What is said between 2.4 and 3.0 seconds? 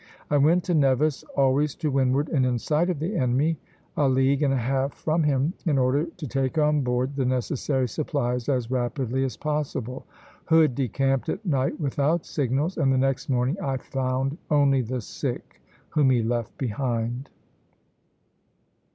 in sight of